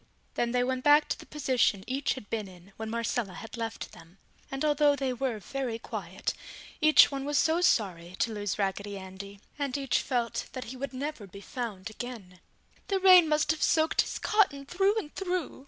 [0.33, 3.91] Then they went back to the position each had been in, when Marcella had left
[3.91, 4.17] them.
[4.49, 6.33] And although they were very quiet,
[6.81, 10.91] each one was so sorry to lose Raggedy Andy, and each felt that he would
[10.93, 12.39] never be found again.
[12.39, 15.59] [Illustration: Down the spout] "The rain must have soaked his cotton through and through!"